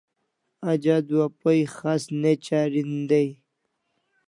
Aj 0.69 0.83
adua 0.97 1.27
pay 1.41 1.61
khas 1.75 2.03
ne 2.21 2.31
charin 2.45 2.91
dai 3.09 3.29